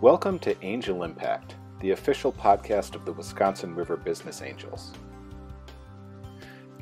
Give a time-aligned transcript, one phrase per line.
[0.00, 4.92] Welcome to Angel Impact, the official podcast of the Wisconsin River Business Angels.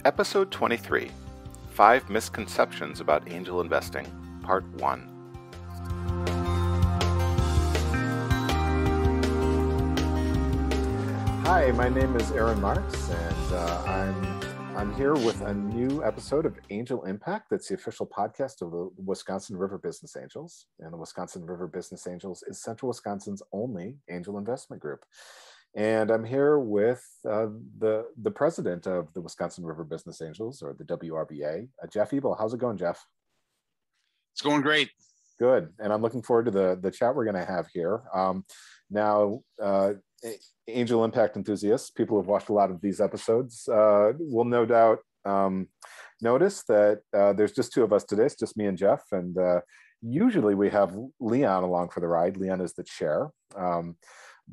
[0.05, 1.11] Episode 23
[1.71, 4.05] Five Misconceptions About Angel Investing,
[4.43, 5.09] Part 1.
[11.47, 14.36] Hi, my name is Aaron Marks, and uh, I'm
[14.77, 17.47] I'm here with a new episode of Angel Impact.
[17.49, 20.67] That's the official podcast of the Wisconsin River Business Angels.
[20.81, 25.07] And the Wisconsin River Business Angels is Central Wisconsin's only angel investment group.
[25.75, 27.47] And I'm here with uh,
[27.79, 32.37] the the president of the Wisconsin River Business Angels, or the WRBA, uh, Jeff Ebel.
[32.39, 33.03] How's it going, Jeff?
[34.35, 34.91] It's going great.
[35.39, 38.03] Good, and I'm looking forward to the the chat we're going to have here.
[38.13, 38.45] Um,
[38.91, 39.95] now, uh,
[40.69, 44.99] angel impact enthusiasts, people who've watched a lot of these episodes, uh, will no doubt
[45.25, 45.69] um,
[46.21, 48.25] notice that uh, there's just two of us today.
[48.25, 49.61] It's just me and Jeff, and uh,
[50.03, 52.37] usually we have Leon along for the ride.
[52.37, 53.31] Leon is the chair.
[53.57, 53.97] Um,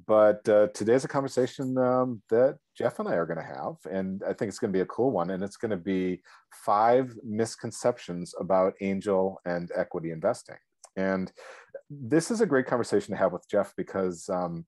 [0.08, 4.24] but uh, today's a conversation um, that Jeff and I are going to have, and
[4.28, 5.30] I think it's going to be a cool one.
[5.30, 6.22] And it's going to be
[6.66, 10.58] five misconceptions about angel and equity investing.
[10.96, 11.32] And
[11.90, 14.66] this is a great conversation to have with Jeff because um,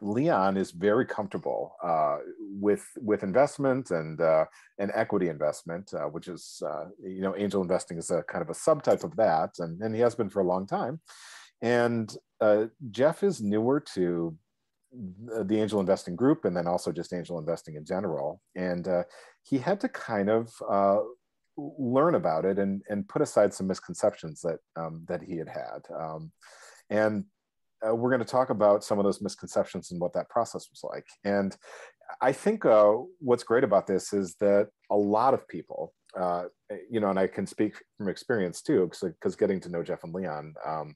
[0.00, 4.44] Leon is very comfortable uh, with with investment and uh,
[4.78, 8.54] equity investment, uh, which is uh, you know angel investing is a kind of a
[8.54, 11.00] subtype of that, and, and he has been for a long time.
[11.62, 14.36] And uh, Jeff is newer to
[14.92, 18.40] the angel investing group, and then also just angel investing in general.
[18.56, 19.04] And uh,
[19.42, 20.50] he had to kind of
[21.56, 25.80] learn about it and and put aside some misconceptions that um, that he had had.
[25.94, 26.32] Um,
[26.88, 27.24] and
[27.86, 30.82] uh, we're going to talk about some of those misconceptions and what that process was
[30.84, 31.06] like.
[31.24, 31.56] And
[32.20, 36.44] I think uh, what's great about this is that a lot of people, uh,
[36.90, 40.14] you know, and I can speak from experience too, because getting to know Jeff and
[40.14, 40.94] Leon, um,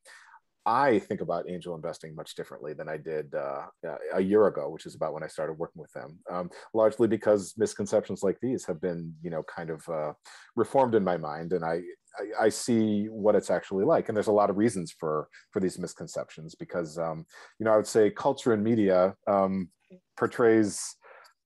[0.66, 3.66] I think about angel investing much differently than I did uh,
[4.14, 6.18] a year ago, which is about when I started working with them.
[6.30, 10.14] Um, largely because misconceptions like these have been, you know, kind of uh,
[10.56, 11.83] reformed in my mind, and I,
[12.19, 14.08] I, I, see what it's actually like.
[14.08, 17.27] And there's a lot of reasons for for these misconceptions because, um,
[17.58, 19.69] you know, I would say culture and media um,
[20.17, 20.80] portrays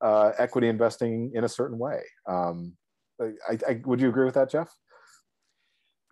[0.01, 2.03] uh, equity investing in a certain way.
[2.29, 2.77] Um,
[3.21, 4.71] I, I, would you agree with that, Jeff?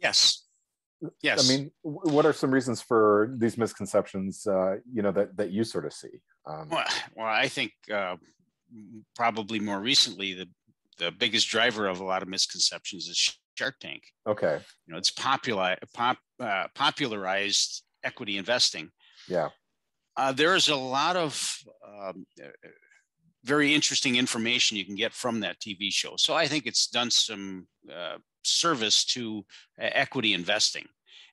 [0.02, 0.46] Yes,
[1.22, 1.44] Yes.
[1.44, 4.46] I mean, what are some reasons for these misconceptions?
[4.46, 6.20] Uh, you know that that you sort of see.
[6.46, 8.16] Um, well, well, I think uh,
[9.14, 10.48] probably more recently the
[10.98, 14.02] the biggest driver of a lot of misconceptions is Shark Tank.
[14.26, 14.60] Okay.
[14.86, 18.90] You know, it's popular pop uh, popularized equity investing.
[19.28, 19.48] Yeah.
[20.16, 22.24] Uh, there is a lot of um,
[23.44, 26.14] very interesting information you can get from that TV show.
[26.16, 29.44] So I think it's done some uh, service to
[29.80, 30.86] uh, equity investing.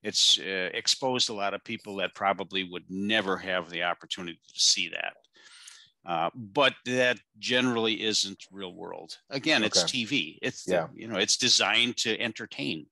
[0.04, 4.60] It's uh, exposed a lot of people that probably would never have the opportunity to
[4.60, 5.14] see that.
[6.06, 9.18] Uh, but that generally isn't real world.
[9.30, 9.68] Again, okay.
[9.68, 10.38] it's TV.
[10.42, 10.88] It's yeah.
[10.94, 12.88] you know it's designed to entertain.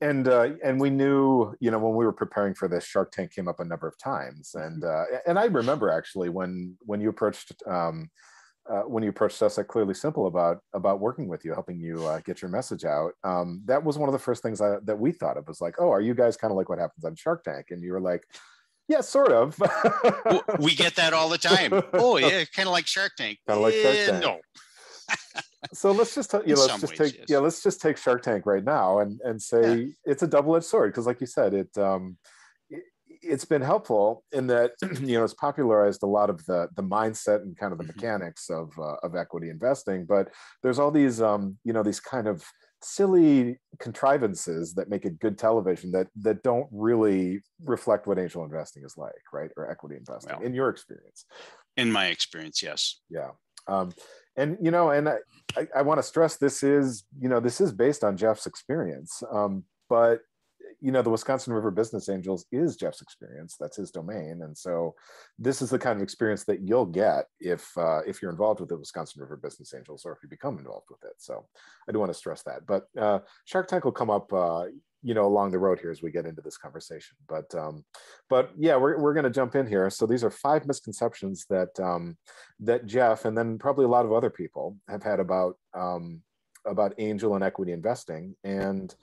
[0.00, 3.34] And uh, and we knew you know when we were preparing for this, Shark Tank
[3.34, 5.14] came up a number of times, and mm-hmm.
[5.14, 8.08] uh, and I remember actually when when you approached um,
[8.70, 12.06] uh, when you approached us at Clearly Simple about about working with you, helping you
[12.06, 14.98] uh, get your message out, um, that was one of the first things I, that
[14.98, 17.16] we thought of was like, oh, are you guys kind of like what happens on
[17.16, 17.66] Shark Tank?
[17.70, 18.22] And you were like,
[18.90, 19.56] yeah, sort of.
[20.58, 21.70] we get that all the time.
[21.92, 23.38] Oh, yeah, kind of like Shark Tank.
[23.46, 24.22] Kind of like Shark Tank.
[24.22, 24.40] No.
[25.72, 27.26] so let's just you know, let's just ways, take yes.
[27.28, 29.86] yeah let's just take Shark Tank right now and and say yeah.
[30.04, 32.16] it's a double edged sword because like you said it um
[33.22, 37.42] it's been helpful in that you know it's popularized a lot of the the mindset
[37.42, 37.96] and kind of the mm-hmm.
[37.96, 40.30] mechanics of uh, of equity investing but
[40.62, 42.44] there's all these um you know these kind of
[42.82, 48.82] silly contrivances that make it good television that that don't really reflect what angel investing
[48.84, 49.50] is like right?
[49.56, 51.24] Or equity investing well, in your experience.
[51.76, 53.00] In my experience yes.
[53.10, 53.30] Yeah.
[53.66, 53.92] Um
[54.36, 55.16] and you know and i
[55.56, 59.22] i, I want to stress this is you know this is based on jeff's experience.
[59.30, 60.20] Um but
[60.80, 64.94] you know the wisconsin river business angels is jeff's experience that's his domain and so
[65.38, 68.68] this is the kind of experience that you'll get if uh, if you're involved with
[68.68, 71.46] the wisconsin river business angels or if you become involved with it so
[71.88, 74.64] i do want to stress that but uh, shark tank will come up uh,
[75.02, 77.84] you know along the road here as we get into this conversation but um
[78.28, 81.78] but yeah we're, we're going to jump in here so these are five misconceptions that
[81.80, 82.16] um
[82.58, 86.20] that jeff and then probably a lot of other people have had about um
[86.66, 88.94] about angel and equity investing and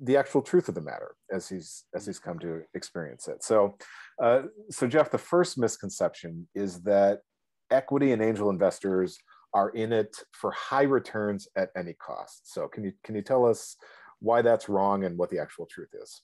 [0.00, 3.42] the actual truth of the matter as he's as he's come to experience it.
[3.42, 3.76] So,
[4.22, 7.20] uh, so Jeff, the first misconception is that
[7.70, 9.18] equity and angel investors
[9.54, 12.52] are in it for high returns at any cost.
[12.52, 13.76] So, can you can you tell us
[14.20, 16.22] why that's wrong and what the actual truth is?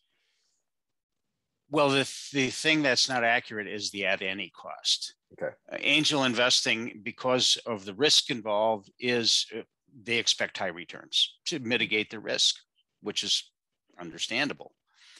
[1.68, 5.14] Well, the, the thing that's not accurate is the at any cost.
[5.32, 5.52] Okay.
[5.72, 9.62] Uh, angel investing, because of the risk involved, is uh,
[10.04, 12.56] they expect high returns to mitigate the risk,
[13.02, 13.50] which is
[13.98, 14.72] understandable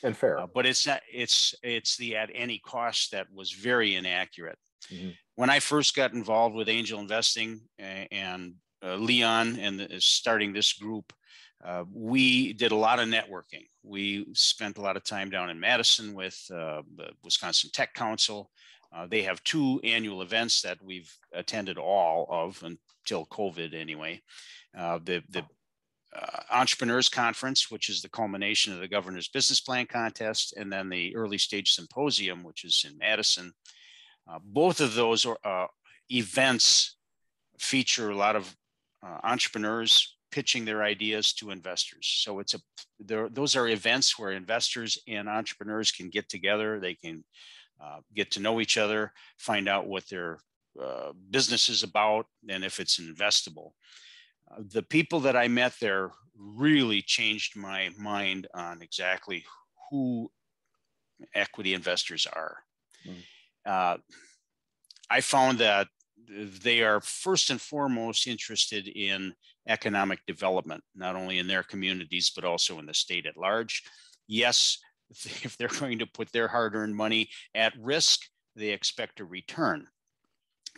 [0.02, 0.38] and fair.
[0.38, 1.00] Uh, but it's not.
[1.12, 4.58] It's it's the at any cost that was very inaccurate.
[4.92, 5.10] Mm-hmm.
[5.34, 10.72] When I first got involved with angel investing and uh, Leon and the, starting this
[10.72, 11.12] group,
[11.64, 13.66] uh, we did a lot of networking.
[13.82, 18.50] We spent a lot of time down in Madison with uh, the Wisconsin Tech Council.
[18.94, 24.22] Uh, they have two annual events that we've attended all of until COVID, anyway.
[24.76, 25.44] Uh, the the
[26.16, 30.88] uh, Entrepreneurs Conference, which is the culmination of the Governor's Business Plan Contest, and then
[30.88, 33.52] the Early Stage Symposium, which is in Madison.
[34.28, 35.68] Uh, both of those are,
[36.10, 36.96] events
[37.58, 38.54] feature a lot of
[39.22, 42.20] entrepreneurs pitching their ideas to investors.
[42.24, 42.60] So it's a
[43.00, 46.80] those are events where investors and entrepreneurs can get together.
[46.80, 47.24] They can
[47.82, 50.38] uh, get to know each other, find out what their
[50.82, 53.70] uh, business is about, and if it's investable.
[54.50, 59.44] Uh, the people that I met there really changed my mind on exactly
[59.90, 60.30] who
[61.34, 62.58] equity investors are.
[63.06, 64.00] Mm.
[65.08, 65.88] I found that
[66.28, 69.34] they are first and foremost interested in
[69.68, 73.84] economic development, not only in their communities, but also in the state at large.
[74.26, 74.78] Yes,
[75.10, 78.20] if they're going to put their hard earned money at risk,
[78.54, 79.86] they expect a return.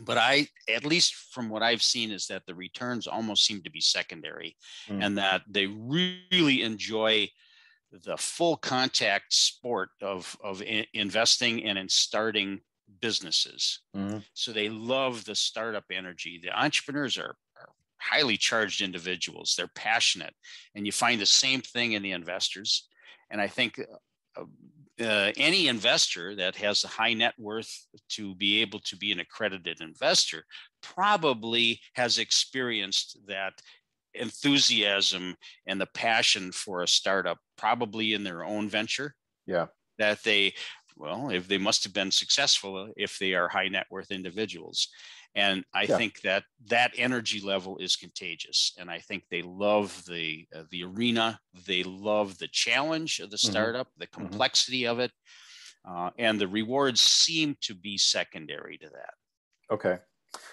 [0.01, 3.71] But I, at least from what I've seen, is that the returns almost seem to
[3.71, 4.57] be secondary
[4.89, 5.05] mm.
[5.05, 7.29] and that they really enjoy
[7.91, 10.63] the full contact sport of, of
[10.93, 12.61] investing and in starting
[13.01, 13.81] businesses.
[13.97, 14.19] Mm-hmm.
[14.35, 16.41] So they love the startup energy.
[16.43, 19.55] The entrepreneurs are, are highly charged individuals.
[19.57, 20.35] They're passionate,
[20.75, 22.89] and you find the same thing in the investors.
[23.31, 23.81] And I think
[24.37, 24.45] uh,
[25.01, 29.21] uh, any investor that has a high net worth to be able to be an
[29.21, 30.45] accredited investor
[30.83, 33.53] probably has experienced that
[34.15, 35.37] enthusiasm
[35.67, 39.15] and the passion for a startup probably in their own venture
[39.47, 39.67] yeah
[39.99, 40.53] that they
[40.99, 44.89] well, if they must have been successful if they are high net worth individuals.
[45.39, 45.97] And I yeah.
[45.97, 48.73] think that that energy level is contagious.
[48.77, 51.39] And I think they love the uh, the arena.
[51.65, 53.51] They love the challenge of the mm-hmm.
[53.53, 54.01] startup, mm-hmm.
[54.01, 54.93] the complexity mm-hmm.
[54.93, 55.13] of it,
[55.89, 59.15] uh, and the rewards seem to be secondary to that.
[59.71, 59.99] Okay.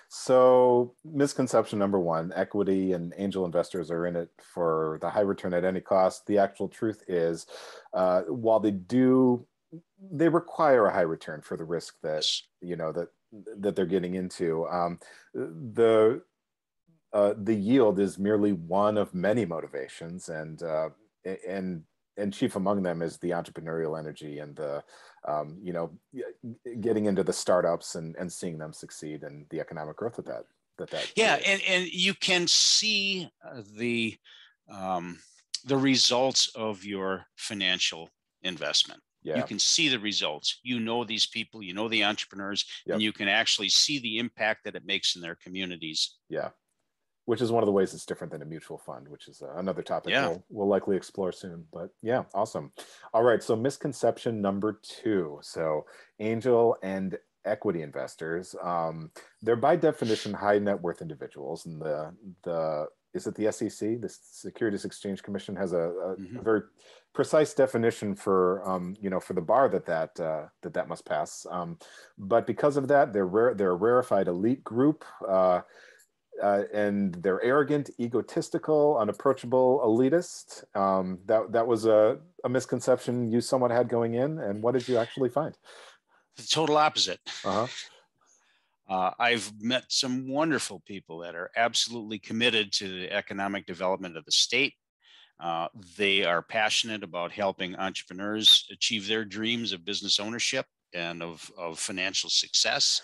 [0.08, 5.56] So, misconception number one equity and angel investors are in it for the high return
[5.56, 6.28] at any cost.
[6.28, 7.48] The actual truth is,
[7.94, 9.48] uh, while they do
[10.12, 12.26] they require a high return for the risk that
[12.62, 13.10] you know that
[13.58, 14.68] that they're getting into.
[14.68, 15.00] Um,
[15.34, 16.22] the
[17.14, 20.90] uh, the yield is merely one of many motivations, and uh,
[21.48, 21.84] and
[22.18, 24.84] and chief among them is the entrepreneurial energy and the
[25.28, 25.92] um, you know
[26.82, 30.44] getting into the startups and and seeing them succeed and the economic growth of that
[30.78, 34.16] that that yeah and, and you can see uh, the
[34.70, 35.20] um,
[35.66, 38.10] the results of your financial
[38.44, 39.38] investment yeah.
[39.38, 42.96] you can see the results you know these people you know the entrepreneurs yep.
[42.96, 46.50] and you can actually see the impact that it makes in their communities yeah
[47.26, 49.56] which is one of the ways it's different than a mutual fund which is uh,
[49.58, 50.28] another topic yeah.
[50.28, 52.72] we'll, we'll likely explore soon but yeah awesome
[53.14, 55.86] all right so misconception number two so
[56.20, 59.12] angel and equity investors um,
[59.42, 62.12] they're by definition high net worth individuals and the
[62.44, 66.38] the is it the SEC, the Securities Exchange Commission, has a, a, mm-hmm.
[66.38, 66.62] a very
[67.14, 71.06] precise definition for um, you know for the bar that that uh, that that must
[71.06, 71.48] pass.
[71.50, 71.80] Um,
[72.18, 75.04] but because of that, they're rare, they're a rarefied elite group.
[75.28, 75.62] Uh,
[76.44, 80.66] uh, and they're arrogant, egotistical, unapproachable, elitist.
[80.76, 84.40] Um, that that was a, a misconception you somewhat had going in.
[84.40, 85.58] And what did you actually find?
[86.36, 87.22] The total opposite.
[87.46, 87.68] Uh-huh.
[88.88, 94.26] Uh, I've met some wonderful people that are absolutely committed to the economic development of
[94.26, 94.74] the state.
[95.40, 101.52] Uh, they are passionate about helping entrepreneurs achieve their dreams of business ownership and of,
[101.58, 103.02] of financial success.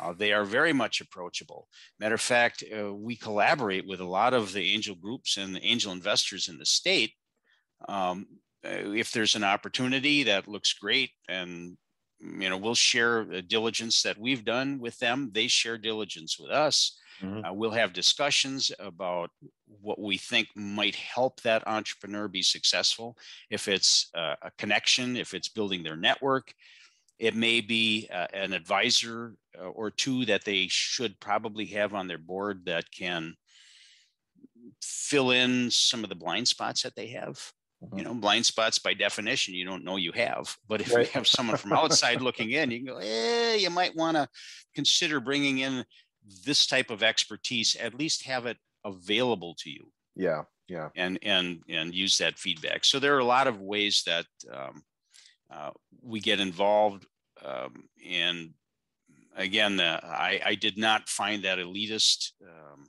[0.00, 1.68] Uh, they are very much approachable.
[2.00, 5.64] Matter of fact, uh, we collaborate with a lot of the angel groups and the
[5.64, 7.12] angel investors in the state.
[7.88, 8.26] Um,
[8.64, 11.76] uh, if there's an opportunity that looks great and
[12.20, 16.50] you know we'll share the diligence that we've done with them they share diligence with
[16.50, 17.44] us mm-hmm.
[17.44, 19.30] uh, we'll have discussions about
[19.80, 23.16] what we think might help that entrepreneur be successful
[23.50, 26.54] if it's uh, a connection if it's building their network
[27.18, 32.06] it may be uh, an advisor uh, or two that they should probably have on
[32.06, 33.34] their board that can
[34.82, 37.38] fill in some of the blind spots that they have
[37.94, 41.06] you know blind spots by definition you don't know you have but if right.
[41.06, 44.28] you have someone from outside looking in you can go eh, you might want to
[44.74, 45.84] consider bringing in
[46.44, 49.92] this type of expertise at least have it available to you.
[50.14, 50.88] Yeah yeah.
[50.96, 52.84] And and and use that feedback.
[52.84, 54.82] So there are a lot of ways that um,
[55.50, 55.70] uh,
[56.02, 57.06] we get involved
[57.44, 58.50] um, and
[59.36, 62.86] again uh, I, I did not find that elitist um,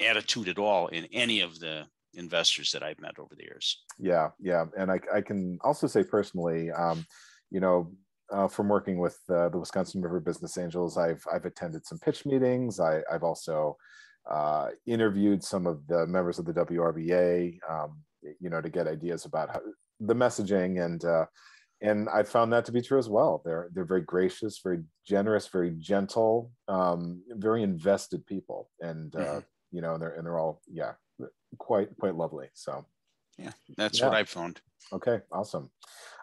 [0.00, 3.82] attitude at all in any of the investors that I've met over the years.
[3.98, 7.06] Yeah, yeah, and I, I can also say personally, um,
[7.50, 7.92] you know,
[8.32, 12.24] uh, from working with uh, the Wisconsin River Business Angels, I've I've attended some pitch
[12.24, 12.80] meetings.
[12.80, 13.76] I, I've also
[14.30, 18.00] uh, interviewed some of the members of the WRBA, um,
[18.40, 19.60] you know, to get ideas about how,
[20.00, 21.26] the messaging and uh,
[21.80, 23.42] and I found that to be true as well.
[23.44, 29.38] They're they're very gracious, very generous, very gentle, um, very invested people, and uh, mm-hmm.
[29.70, 30.92] you know, and they're and they're all yeah,
[31.58, 32.48] quite quite lovely.
[32.54, 32.84] So
[33.38, 34.06] yeah, that's yeah.
[34.06, 34.60] what I found.
[34.92, 35.70] Okay, awesome.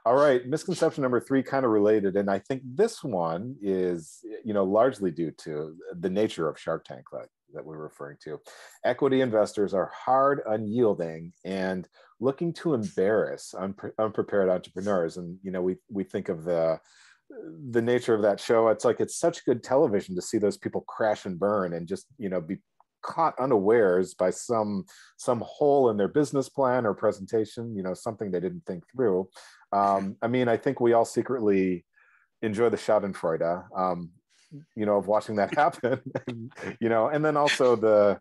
[0.06, 4.54] All right, misconception number three, kind of related, and I think this one is you
[4.54, 8.40] know largely due to the nature of Shark Tank that that we're referring to.
[8.86, 11.88] Equity investors are hard, unyielding, and
[12.20, 15.18] looking to embarrass unpre- unprepared entrepreneurs.
[15.18, 16.80] And you know, we we think of the
[17.70, 18.68] the nature of that show.
[18.70, 22.08] It's like it's such good television to see those people crash and burn and just
[22.18, 22.58] you know be
[23.02, 24.86] caught unawares by some
[25.18, 29.28] some hole in their business plan or presentation you know something they didn't think through.
[29.74, 31.86] Um, i mean i think we all secretly
[32.42, 34.12] enjoy the schadenfreude um,
[34.76, 36.02] you know of watching that happen.
[36.80, 38.20] You know and then also the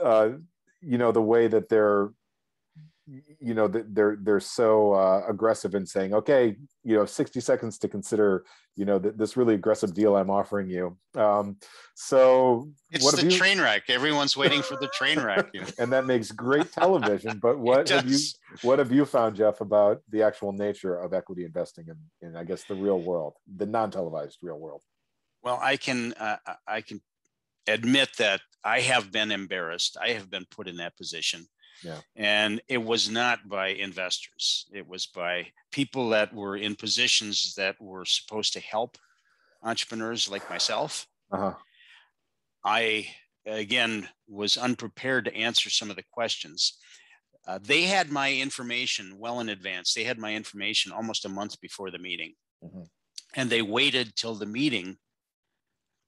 [0.00, 0.30] uh,
[0.80, 2.10] you know the way that they're
[3.40, 7.78] you know that they're they're so uh, aggressive in saying okay you know 60 seconds
[7.78, 8.44] to consider
[8.76, 10.96] you know th- this really aggressive deal i'm offering you.
[11.14, 11.56] Um,
[11.94, 13.30] so it's the you...
[13.30, 13.84] train wreck.
[13.88, 15.66] Everyone's waiting for the train wreck you know?
[15.78, 18.18] and that makes great television but what have you
[18.62, 22.44] what have you found jeff about the actual nature of equity investing in, in i
[22.44, 24.82] guess the real world the non-televised real world?
[25.42, 27.00] Well i can uh, i can
[27.66, 29.96] admit that i have been embarrassed.
[30.00, 31.46] I have been put in that position
[31.82, 31.98] yeah.
[32.16, 37.80] And it was not by investors, it was by people that were in positions that
[37.80, 38.96] were supposed to help
[39.62, 41.06] entrepreneurs like myself.
[41.30, 41.54] Uh-huh.
[42.64, 43.08] I,
[43.46, 46.78] again, was unprepared to answer some of the questions.
[47.46, 49.94] Uh, they had my information well in advance.
[49.94, 52.34] They had my information almost a month before the meeting.
[52.62, 52.82] Mm-hmm.
[53.34, 54.98] And they waited till the meeting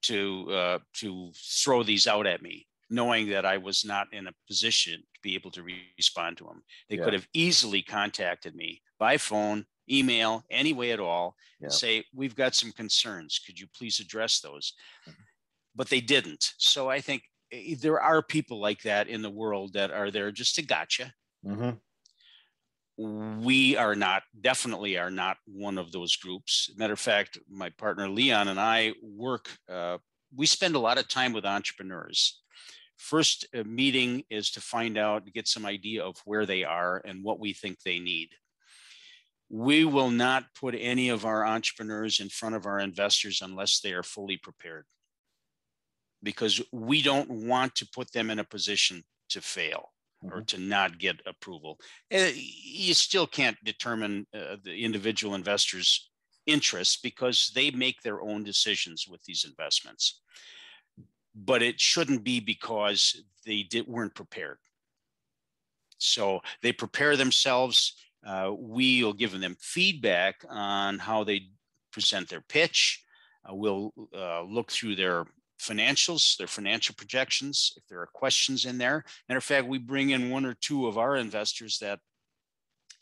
[0.03, 4.33] to uh, to throw these out at me knowing that I was not in a
[4.47, 5.63] position to be able to
[5.97, 6.63] respond to them.
[6.89, 7.03] They yeah.
[7.03, 11.65] could have easily contacted me by phone, email, any way at all, yeah.
[11.65, 13.39] and say, We've got some concerns.
[13.45, 14.73] Could you please address those?
[15.07, 15.21] Mm-hmm.
[15.75, 16.53] But they didn't.
[16.57, 20.31] So I think eh, there are people like that in the world that are there
[20.31, 21.11] just to gotcha.
[21.45, 21.71] Mm-hmm.
[22.97, 26.71] We are not, definitely are not one of those groups.
[26.77, 29.97] Matter of fact, my partner Leon and I work, uh,
[30.33, 32.41] we spend a lot of time with entrepreneurs
[32.97, 37.23] First uh, meeting is to find out, get some idea of where they are and
[37.23, 38.29] what we think they need.
[39.49, 43.93] We will not put any of our entrepreneurs in front of our investors unless they
[43.93, 44.85] are fully prepared
[46.23, 49.91] because we don't want to put them in a position to fail
[50.23, 50.45] or mm-hmm.
[50.45, 51.77] to not get approval.
[52.13, 56.09] Uh, you still can't determine uh, the individual investors'
[56.47, 60.21] interests because they make their own decisions with these investments
[61.35, 64.57] but it shouldn't be because they did, weren't prepared.
[65.97, 67.93] So they prepare themselves.
[68.25, 71.49] Uh, we'll give them feedback on how they
[71.91, 73.03] present their pitch.
[73.47, 75.25] Uh, we'll uh, look through their
[75.59, 79.03] financials, their financial projections, if there are questions in there.
[79.27, 81.99] Matter of fact, we bring in one or two of our investors that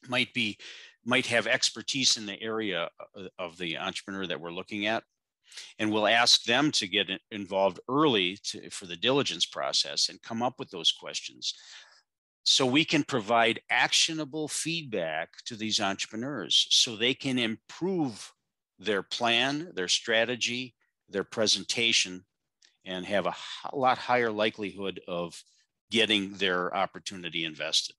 [0.08, 0.58] might be
[1.06, 5.04] might have expertise in the area uh, of the entrepreneur that we're looking at
[5.80, 10.42] and we'll ask them to get involved early to, for the diligence process and come
[10.42, 11.54] up with those questions.
[12.44, 18.34] So we can provide actionable feedback to these entrepreneurs so they can improve
[18.80, 20.76] their plan their strategy
[21.08, 22.26] their presentation
[22.86, 23.36] and have a
[23.76, 25.42] lot higher likelihood of
[25.92, 27.96] getting their opportunity invested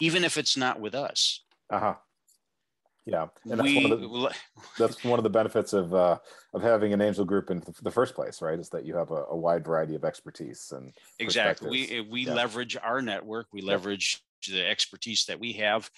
[0.00, 1.44] even if it's not with us.
[1.70, 1.94] Uh-huh
[3.08, 4.34] yeah, and that's, we, one of the,
[4.78, 6.18] that's one of the benefits of uh,
[6.52, 8.58] of having an angel group in the first place, right?
[8.58, 11.70] Is that you have a, a wide variety of expertise and exactly.
[11.70, 12.34] We we yeah.
[12.34, 13.46] leverage our network.
[13.52, 14.56] We leverage yeah.
[14.56, 15.90] the expertise that we have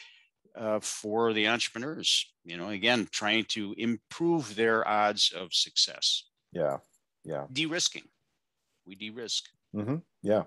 [0.57, 2.33] uh, for the entrepreneurs.
[2.45, 6.25] You know, again, trying to improve their odds of success.
[6.53, 6.79] Yeah,
[7.25, 7.47] yeah.
[7.53, 8.05] De-risking.
[8.87, 9.45] We de-risk.
[9.75, 9.97] Mm-hmm.
[10.23, 10.45] Yeah.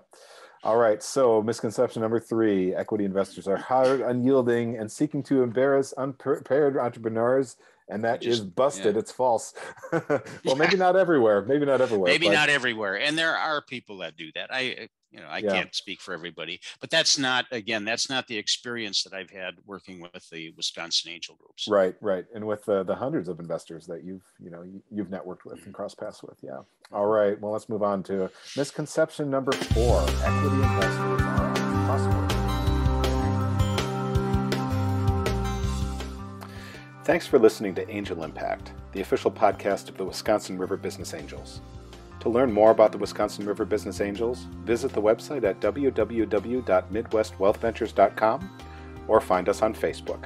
[0.64, 1.02] All right.
[1.02, 7.56] So, misconception number three equity investors are hard, unyielding, and seeking to embarrass unprepared entrepreneurs.
[7.88, 8.94] And that just, is busted.
[8.94, 9.00] Yeah.
[9.00, 9.52] It's false.
[9.92, 11.44] well, maybe not everywhere.
[11.44, 12.10] Maybe not everywhere.
[12.10, 12.32] Maybe but...
[12.32, 12.98] not everywhere.
[12.98, 14.52] And there are people that do that.
[14.52, 15.52] I, uh, you know, I yeah.
[15.52, 19.54] can't speak for everybody, but that's not, again, that's not the experience that I've had
[19.64, 21.68] working with the Wisconsin Angel Groups.
[21.68, 22.24] Right, right.
[22.34, 25.74] And with the, the hundreds of investors that you've, you know, you've networked with and
[25.74, 26.38] cross paths with.
[26.42, 26.50] Yeah.
[26.50, 26.96] Mm-hmm.
[26.96, 27.40] All right.
[27.40, 32.33] Well, let's move on to misconception number four equity investors are untrustworthy.
[37.04, 41.60] Thanks for listening to Angel Impact, the official podcast of the Wisconsin River Business Angels.
[42.20, 48.58] To learn more about the Wisconsin River Business Angels, visit the website at www.midwestwealthventures.com
[49.06, 50.24] or find us on Facebook.